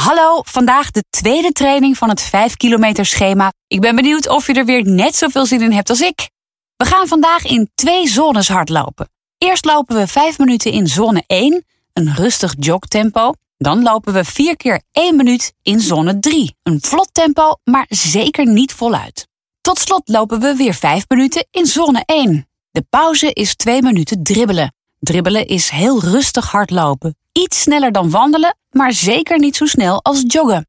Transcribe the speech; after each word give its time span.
Hallo, 0.00 0.40
vandaag 0.42 0.90
de 0.90 1.04
tweede 1.10 1.52
training 1.52 1.96
van 1.96 2.08
het 2.08 2.22
5 2.22 2.56
kilometer 2.56 3.06
schema. 3.06 3.52
Ik 3.66 3.80
ben 3.80 3.96
benieuwd 3.96 4.28
of 4.28 4.46
je 4.46 4.52
er 4.52 4.64
weer 4.64 4.84
net 4.84 5.16
zoveel 5.16 5.46
zin 5.46 5.60
in 5.62 5.72
hebt 5.72 5.90
als 5.90 6.00
ik. 6.00 6.30
We 6.76 6.84
gaan 6.84 7.06
vandaag 7.06 7.44
in 7.44 7.70
twee 7.74 8.08
zones 8.08 8.48
hardlopen. 8.48 9.10
Eerst 9.38 9.64
lopen 9.64 9.96
we 9.96 10.06
5 10.06 10.38
minuten 10.38 10.72
in 10.72 10.86
zone 10.86 11.24
1, 11.26 11.64
een 11.92 12.14
rustig 12.14 12.54
jogtempo. 12.58 13.32
Dan 13.56 13.82
lopen 13.82 14.12
we 14.12 14.24
4 14.24 14.56
keer 14.56 14.82
1 14.92 15.16
minuut 15.16 15.52
in 15.62 15.80
zone 15.80 16.18
3, 16.18 16.56
een 16.62 16.78
vlot 16.80 17.08
tempo, 17.14 17.56
maar 17.64 17.86
zeker 17.88 18.46
niet 18.46 18.72
voluit. 18.72 19.28
Tot 19.60 19.78
slot 19.78 20.08
lopen 20.08 20.40
we 20.40 20.56
weer 20.56 20.74
5 20.74 21.04
minuten 21.08 21.46
in 21.50 21.66
zone 21.66 22.02
1. 22.06 22.48
De 22.70 22.84
pauze 22.90 23.32
is 23.32 23.56
2 23.56 23.82
minuten 23.82 24.22
dribbelen. 24.22 24.74
Dribbelen 24.98 25.46
is 25.46 25.68
heel 25.68 26.02
rustig 26.02 26.50
hardlopen. 26.50 27.16
Iets 27.32 27.60
sneller 27.60 27.92
dan 27.92 28.10
wandelen, 28.10 28.56
maar 28.70 28.92
zeker 28.92 29.38
niet 29.38 29.56
zo 29.56 29.66
snel 29.66 30.02
als 30.02 30.24
joggen. 30.26 30.68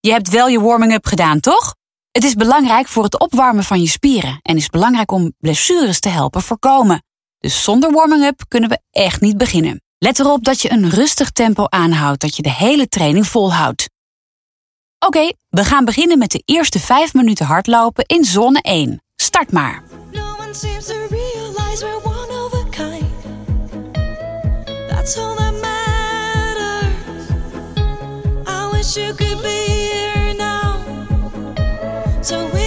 Je 0.00 0.12
hebt 0.12 0.28
wel 0.28 0.48
je 0.48 0.60
warming-up 0.60 1.06
gedaan, 1.06 1.40
toch? 1.40 1.74
Het 2.10 2.24
is 2.24 2.34
belangrijk 2.34 2.88
voor 2.88 3.04
het 3.04 3.20
opwarmen 3.20 3.64
van 3.64 3.80
je 3.80 3.88
spieren 3.88 4.38
en 4.42 4.56
is 4.56 4.70
belangrijk 4.70 5.10
om 5.10 5.34
blessures 5.38 6.00
te 6.00 6.08
helpen 6.08 6.42
voorkomen. 6.42 7.02
Dus 7.38 7.62
zonder 7.62 7.92
warming-up 7.92 8.44
kunnen 8.48 8.68
we 8.68 8.80
echt 8.90 9.20
niet 9.20 9.36
beginnen. 9.36 9.80
Let 9.98 10.18
erop 10.18 10.44
dat 10.44 10.62
je 10.62 10.70
een 10.70 10.90
rustig 10.90 11.30
tempo 11.30 11.64
aanhoudt, 11.68 12.20
dat 12.20 12.36
je 12.36 12.42
de 12.42 12.52
hele 12.52 12.88
training 12.88 13.26
volhoudt. 13.26 13.88
Oké, 14.98 15.32
we 15.48 15.64
gaan 15.64 15.84
beginnen 15.84 16.18
met 16.18 16.30
de 16.30 16.42
eerste 16.44 16.78
5 16.78 17.14
minuten 17.14 17.46
hardlopen 17.46 18.04
in 18.06 18.24
zone 18.24 18.60
1. 18.60 19.02
Start 19.16 19.52
maar. 19.52 19.82
You 28.96 29.12
could 29.12 29.42
be 29.42 29.66
here 29.92 30.34
now, 30.34 30.82
so 32.22 32.46
we 32.54 32.65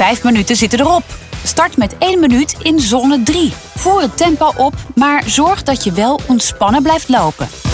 5 0.00 0.22
minuten 0.22 0.56
zitten 0.56 0.80
erop. 0.80 1.02
Start 1.44 1.76
met 1.76 1.98
1 1.98 2.20
minuut 2.20 2.56
in 2.62 2.80
zone 2.80 3.22
3. 3.22 3.52
Voer 3.74 4.00
het 4.00 4.16
tempo 4.16 4.52
op, 4.56 4.74
maar 4.94 5.22
zorg 5.26 5.62
dat 5.62 5.84
je 5.84 5.92
wel 5.92 6.20
ontspannen 6.26 6.82
blijft 6.82 7.08
lopen. 7.08 7.69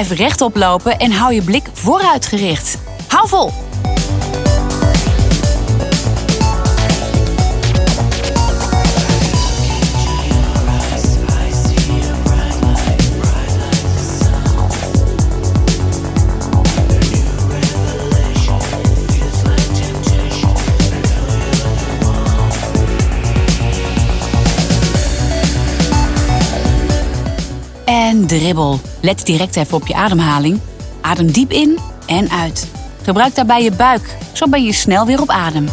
Blijf 0.00 0.18
rechtop 0.18 0.56
lopen 0.56 0.98
en 0.98 1.10
hou 1.12 1.34
je 1.34 1.42
blik 1.42 1.68
vooruit 1.72 2.26
gericht. 2.26 2.78
Hou 3.08 3.28
vol! 3.28 3.69
Dribbel. 28.38 28.80
Let 29.00 29.26
direct 29.26 29.56
even 29.56 29.76
op 29.76 29.86
je 29.86 29.94
ademhaling. 29.94 30.60
Adem 31.00 31.30
diep 31.30 31.50
in 31.50 31.78
en 32.06 32.30
uit. 32.30 32.68
Gebruik 33.02 33.34
daarbij 33.34 33.62
je 33.62 33.72
buik. 33.72 34.16
Zo 34.32 34.48
ben 34.48 34.64
je 34.64 34.72
snel 34.72 35.06
weer 35.06 35.20
op 35.20 35.30
adem. 35.30 35.68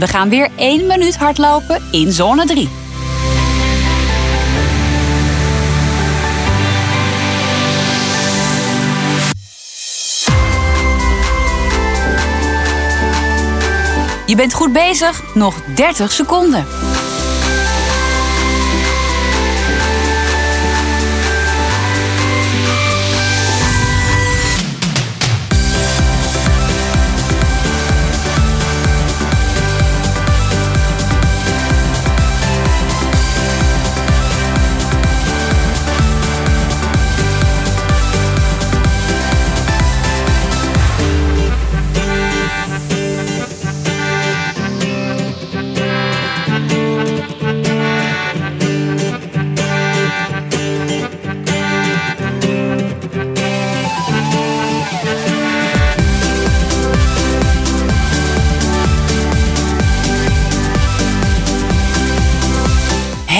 We 0.00 0.06
gaan 0.06 0.28
weer 0.28 0.48
1 0.56 0.86
minuut 0.86 1.16
hardlopen 1.16 1.82
in 1.90 2.12
zone 2.12 2.44
3. 2.44 2.68
Je 14.26 14.36
bent 14.36 14.54
goed 14.54 14.72
bezig, 14.72 15.22
nog 15.34 15.54
30 15.74 16.12
seconden. 16.12 16.66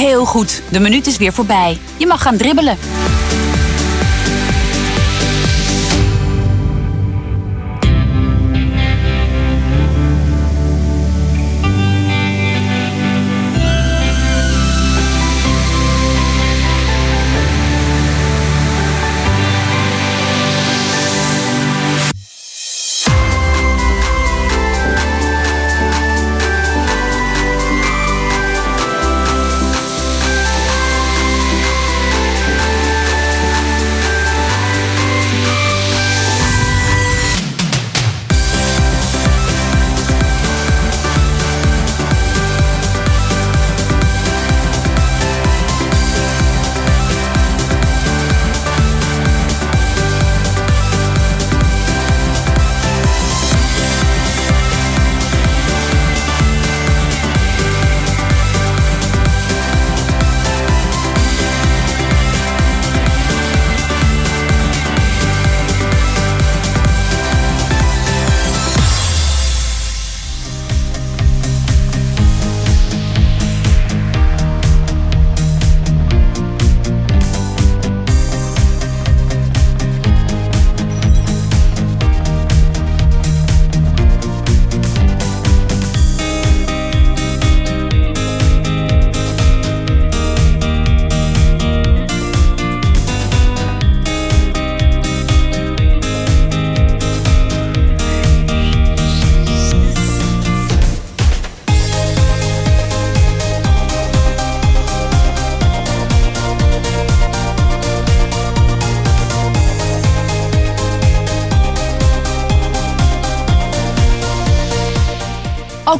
Heel 0.00 0.25
goed, 0.25 0.62
de 0.71 0.80
minuut 0.80 1.07
is 1.07 1.16
weer 1.16 1.33
voorbij. 1.33 1.78
Je 1.97 2.07
mag 2.07 2.23
gaan 2.23 2.37
dribbelen. 2.37 2.78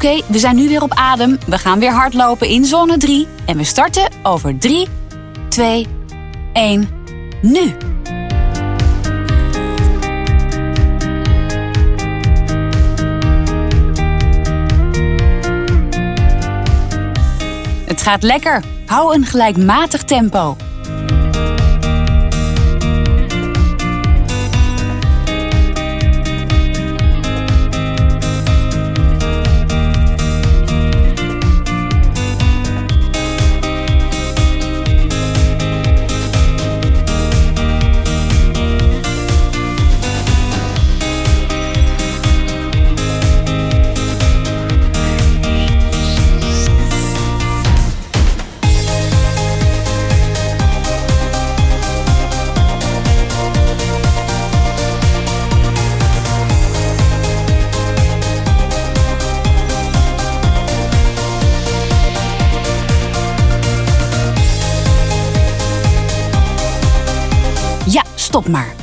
Oké, 0.03 0.23
we 0.27 0.39
zijn 0.39 0.57
nu 0.57 0.69
weer 0.69 0.83
op 0.83 0.93
adem. 0.95 1.39
We 1.47 1.59
gaan 1.59 1.79
weer 1.79 1.93
hardlopen 1.93 2.49
in 2.49 2.65
zone 2.65 2.97
3. 2.97 3.27
En 3.47 3.57
we 3.57 3.65
starten 3.65 4.11
over 4.23 4.59
3, 4.59 4.89
2, 5.49 5.87
1, 6.53 6.89
nu. 7.43 7.75
Het 17.87 18.03
gaat 18.03 18.23
lekker. 18.23 18.63
Hou 18.87 19.15
een 19.15 19.25
gelijkmatig 19.25 20.05
tempo. 20.05 20.57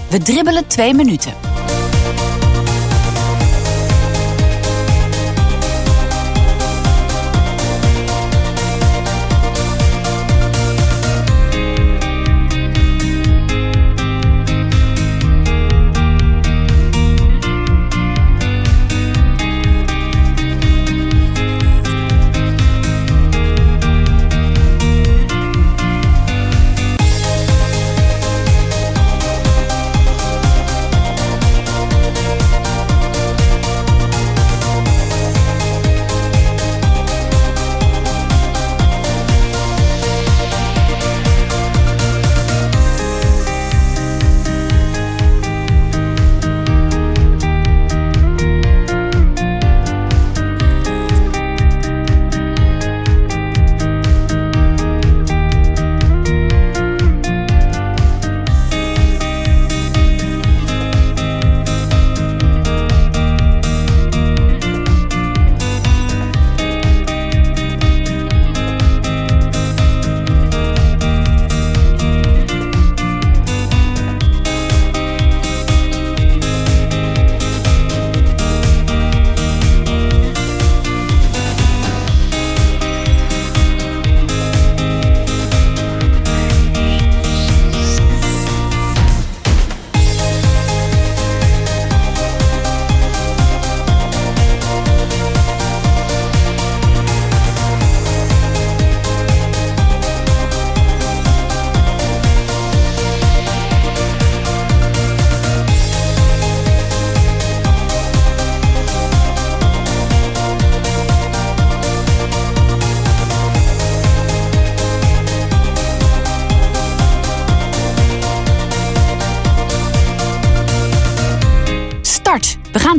We 0.10 0.18
dribbelen 0.18 0.68
twee 0.68 0.94
minuten. 0.94 1.47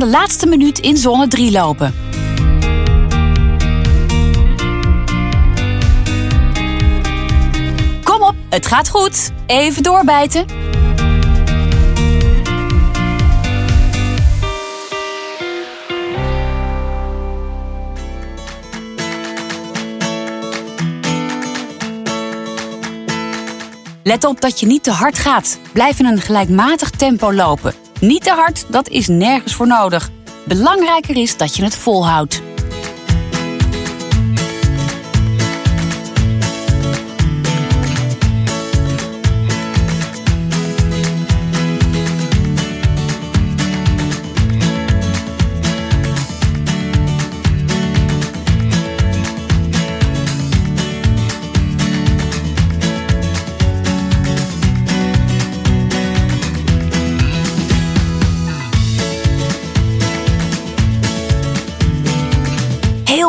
Laatste 0.09 0.47
minuut 0.47 0.79
in 0.79 0.97
zone 0.97 1.27
3 1.27 1.51
lopen. 1.51 1.93
Kom 8.03 8.21
op, 8.21 8.35
het 8.49 8.67
gaat 8.67 8.89
goed. 8.89 9.31
Even 9.45 9.83
doorbijten. 9.83 10.45
Let 24.03 24.23
op 24.23 24.41
dat 24.41 24.59
je 24.59 24.65
niet 24.65 24.83
te 24.83 24.91
hard 24.91 25.17
gaat. 25.17 25.59
Blijf 25.71 25.99
in 25.99 26.05
een 26.05 26.21
gelijkmatig 26.21 26.89
tempo 26.89 27.33
lopen. 27.33 27.88
Niet 28.01 28.23
te 28.23 28.31
hard, 28.31 28.65
dat 28.69 28.89
is 28.89 29.07
nergens 29.07 29.53
voor 29.55 29.67
nodig. 29.67 30.09
Belangrijker 30.43 31.17
is 31.17 31.37
dat 31.37 31.55
je 31.55 31.63
het 31.63 31.75
volhoudt. 31.75 32.41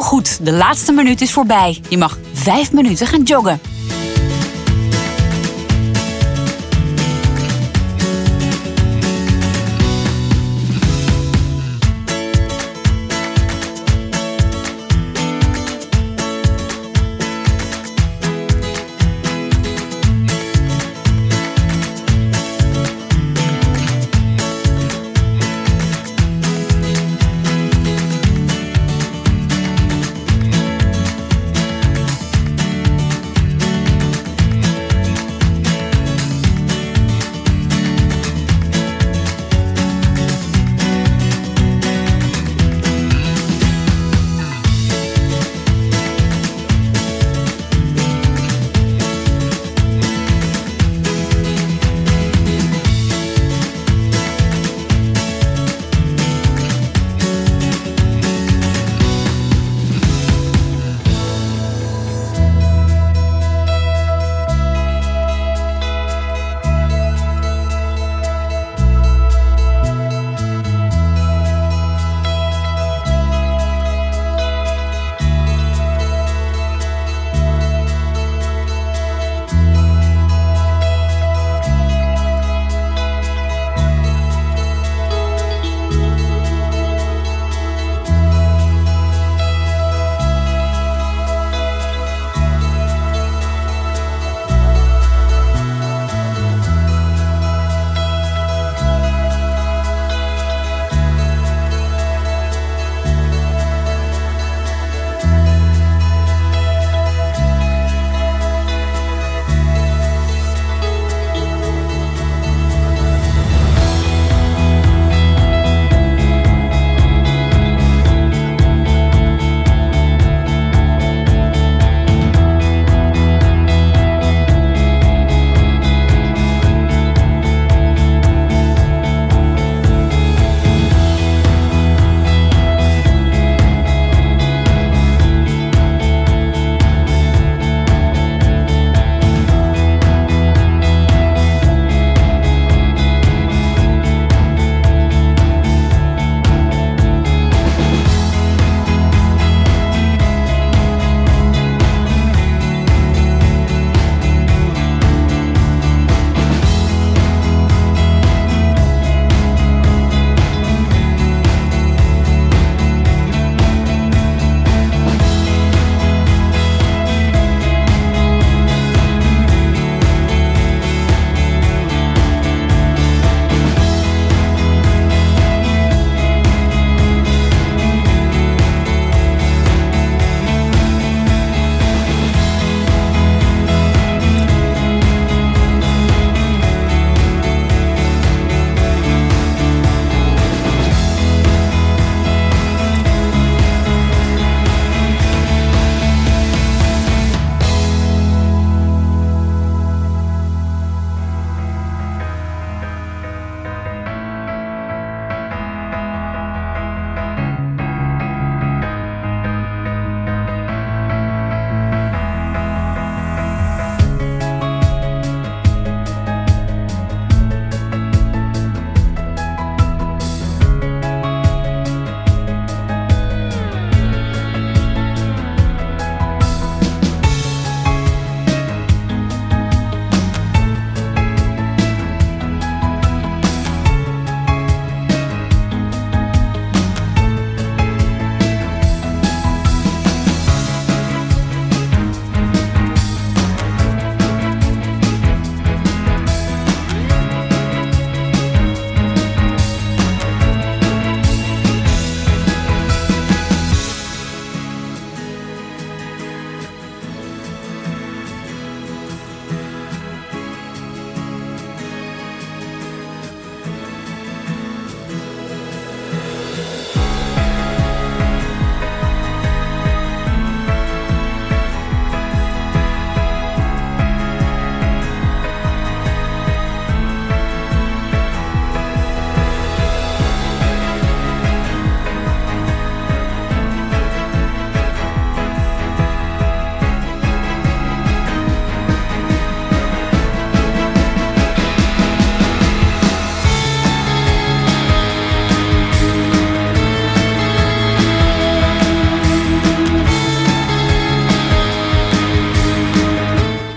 Heel 0.01 0.09
goed, 0.09 0.45
de 0.45 0.53
laatste 0.53 0.93
minuut 0.93 1.21
is 1.21 1.33
voorbij. 1.33 1.81
Je 1.89 1.99
mag 1.99 2.19
vijf 2.33 2.73
minuten 2.73 3.07
gaan 3.07 3.23
joggen. 3.23 3.61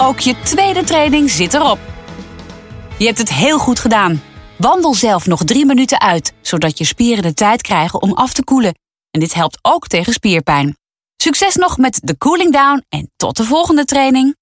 Ook 0.03 0.19
je 0.19 0.39
tweede 0.39 0.83
training 0.83 1.31
zit 1.31 1.53
erop. 1.53 1.79
Je 2.97 3.05
hebt 3.05 3.17
het 3.17 3.33
heel 3.33 3.59
goed 3.59 3.79
gedaan. 3.79 4.21
Wandel 4.57 4.93
zelf 4.93 5.27
nog 5.27 5.43
drie 5.43 5.65
minuten 5.65 6.01
uit, 6.01 6.33
zodat 6.41 6.77
je 6.77 6.83
spieren 6.83 7.23
de 7.23 7.33
tijd 7.33 7.61
krijgen 7.61 8.01
om 8.01 8.13
af 8.13 8.33
te 8.33 8.43
koelen. 8.43 8.73
En 9.11 9.19
dit 9.19 9.33
helpt 9.33 9.59
ook 9.61 9.87
tegen 9.87 10.13
spierpijn. 10.13 10.77
Succes 11.17 11.55
nog 11.55 11.77
met 11.77 11.99
de 12.03 12.17
cooling 12.17 12.51
down 12.51 12.83
en 12.89 13.11
tot 13.15 13.37
de 13.37 13.43
volgende 13.43 13.85
training. 13.85 14.35